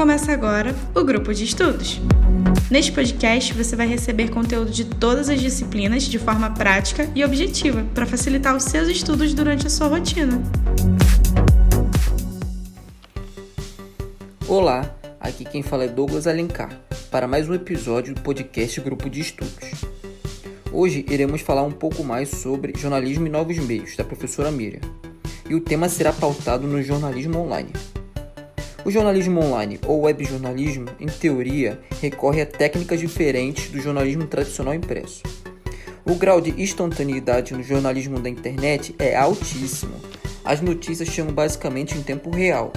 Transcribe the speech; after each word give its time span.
Começa 0.00 0.32
agora 0.32 0.74
o 0.94 1.04
grupo 1.04 1.34
de 1.34 1.44
estudos. 1.44 2.00
Neste 2.70 2.90
podcast, 2.90 3.52
você 3.52 3.76
vai 3.76 3.86
receber 3.86 4.30
conteúdo 4.30 4.70
de 4.70 4.86
todas 4.86 5.28
as 5.28 5.38
disciplinas 5.38 6.04
de 6.04 6.18
forma 6.18 6.48
prática 6.54 7.06
e 7.14 7.22
objetiva 7.22 7.84
para 7.94 8.06
facilitar 8.06 8.56
os 8.56 8.62
seus 8.62 8.88
estudos 8.88 9.34
durante 9.34 9.66
a 9.66 9.68
sua 9.68 9.88
rotina. 9.88 10.42
Olá, 14.48 14.90
aqui 15.20 15.44
quem 15.44 15.62
fala 15.62 15.84
é 15.84 15.88
Douglas 15.88 16.26
Alencar, 16.26 16.80
para 17.10 17.28
mais 17.28 17.46
um 17.46 17.52
episódio 17.52 18.14
do 18.14 18.22
podcast 18.22 18.80
Grupo 18.80 19.10
de 19.10 19.20
Estudos. 19.20 19.84
Hoje 20.72 21.04
iremos 21.10 21.42
falar 21.42 21.64
um 21.64 21.72
pouco 21.72 22.02
mais 22.02 22.30
sobre 22.30 22.72
jornalismo 22.74 23.26
e 23.26 23.30
novos 23.30 23.58
meios, 23.58 23.94
da 23.96 24.04
professora 24.04 24.50
Miriam, 24.50 24.80
e 25.46 25.54
o 25.54 25.60
tema 25.60 25.90
será 25.90 26.10
pautado 26.10 26.66
no 26.66 26.82
jornalismo 26.82 27.38
online. 27.40 27.70
O 28.84 28.90
jornalismo 28.90 29.40
online 29.40 29.78
ou 29.86 30.02
webjornalismo, 30.02 30.86
em 30.98 31.06
teoria, 31.06 31.78
recorre 32.00 32.40
a 32.40 32.46
técnicas 32.46 32.98
diferentes 32.98 33.70
do 33.70 33.80
jornalismo 33.80 34.26
tradicional 34.26 34.74
impresso. 34.74 35.22
O 36.04 36.14
grau 36.14 36.40
de 36.40 36.50
instantaneidade 36.60 37.52
no 37.52 37.62
jornalismo 37.62 38.18
da 38.18 38.30
internet 38.30 38.94
é 38.98 39.14
altíssimo. 39.14 39.94
As 40.42 40.62
notícias 40.62 41.08
chegam 41.08 41.32
basicamente 41.32 41.96
em 41.96 42.02
tempo 42.02 42.30
real. 42.30 42.72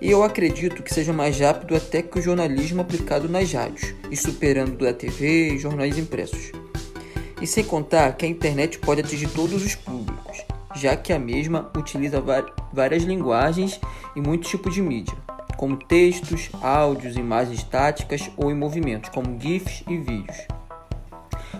E 0.00 0.10
eu 0.10 0.24
acredito 0.24 0.82
que 0.82 0.92
seja 0.92 1.12
mais 1.12 1.38
rápido 1.38 1.76
até 1.76 2.02
que 2.02 2.18
o 2.18 2.22
jornalismo 2.22 2.80
aplicado 2.80 3.28
nas 3.28 3.52
rádios, 3.52 3.94
e 4.10 4.16
superando 4.16 4.78
da 4.78 4.92
TV 4.92 5.54
e 5.54 5.58
jornais 5.58 5.96
impressos. 5.96 6.50
E 7.40 7.46
sem 7.46 7.62
contar 7.62 8.16
que 8.16 8.26
a 8.26 8.28
internet 8.28 8.78
pode 8.78 9.00
atingir 9.00 9.28
todos 9.28 9.64
os 9.64 9.74
públicos, 9.74 10.19
já 10.74 10.96
que 10.96 11.12
a 11.12 11.18
mesma 11.18 11.70
utiliza 11.76 12.22
várias 12.72 13.02
linguagens 13.02 13.80
e 14.14 14.20
muitos 14.20 14.50
tipos 14.50 14.74
de 14.74 14.82
mídia, 14.82 15.16
como 15.56 15.76
textos, 15.76 16.50
áudios, 16.62 17.16
imagens 17.16 17.58
estáticas 17.58 18.30
ou 18.36 18.50
em 18.50 18.54
movimentos, 18.54 19.10
como 19.10 19.38
GIFs 19.40 19.84
e 19.88 19.96
vídeos. 19.96 20.36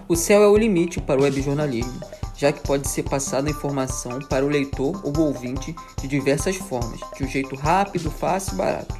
O 0.08 0.16
céu 0.16 0.42
é 0.42 0.48
o 0.48 0.56
limite 0.56 1.00
para 1.00 1.20
o 1.20 1.24
webjornalismo, 1.24 2.00
já 2.36 2.50
que 2.50 2.62
pode 2.62 2.88
ser 2.88 3.02
passada 3.02 3.50
informação 3.50 4.18
para 4.20 4.44
o 4.44 4.48
leitor 4.48 5.00
ou 5.04 5.26
ouvinte 5.26 5.74
de 6.00 6.08
diversas 6.08 6.56
formas, 6.56 7.00
de 7.16 7.24
um 7.24 7.28
jeito 7.28 7.54
rápido, 7.54 8.10
fácil 8.10 8.54
e 8.54 8.56
barato. 8.56 8.94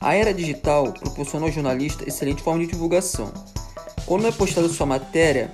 A 0.00 0.14
era 0.14 0.32
digital 0.32 0.92
proporciona 0.92 1.46
ao 1.46 1.52
jornalista 1.52 2.08
excelente 2.08 2.42
forma 2.42 2.60
de 2.60 2.70
divulgação. 2.70 3.32
Quando 4.06 4.26
é 4.26 4.32
postada 4.32 4.68
sua 4.68 4.86
matéria, 4.86 5.52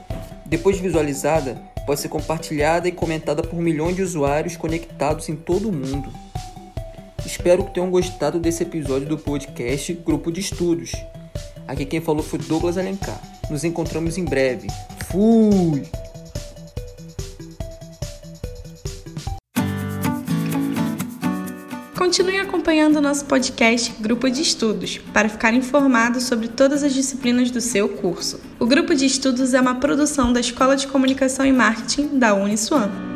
depois 0.57 0.77
de 0.77 0.83
visualizada, 0.83 1.61
pode 1.85 1.99
ser 1.99 2.09
compartilhada 2.09 2.87
e 2.87 2.93
comentada 2.93 3.43
por 3.43 3.61
milhões 3.61 3.97
de 3.97 4.03
usuários 4.03 4.57
conectados 4.57 5.29
em 5.29 5.35
todo 5.35 5.69
o 5.69 5.73
mundo. 5.73 6.09
Espero 7.27 7.65
que 7.65 7.75
tenham 7.75 7.91
gostado 7.91 8.39
desse 8.39 8.63
episódio 8.63 9.09
do 9.09 9.19
podcast 9.19 9.93
Grupo 9.95 10.31
de 10.31 10.39
Estudos. 10.39 10.93
Aqui 11.67 11.85
quem 11.85 12.01
falou 12.01 12.23
foi 12.23 12.39
Douglas 12.39 12.79
Alencar. 12.79 13.21
Nos 13.51 13.65
encontramos 13.65 14.17
em 14.17 14.25
breve. 14.25 14.69
Fui! 15.11 16.04
Continue 21.97 22.39
acompanhando 22.39 23.01
nosso 23.01 23.25
podcast 23.25 23.95
Grupo 24.01 24.29
de 24.29 24.43
Estudos 24.43 24.99
para 25.13 25.29
ficar 25.29 25.55
informado 25.55 26.21
sobre 26.21 26.49
todas 26.49 26.83
as 26.83 26.93
disciplinas 26.93 27.53
do 27.53 27.61
seu 27.61 27.89
curso. 27.89 28.41
O 28.59 28.67
Grupo 28.67 28.97
de 28.97 29.07
Estudos 29.07 29.55
é 29.55 29.61
uma 29.61 29.77
produção 29.77 30.33
da 30.33 30.41
Escola 30.41 30.75
de 30.75 30.89
Comunicação 30.89 31.47
e 31.47 31.53
Marketing 31.53 32.19
da 32.19 32.35
Uniswan. 32.35 33.14